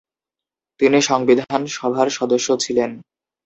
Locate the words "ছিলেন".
2.57-2.91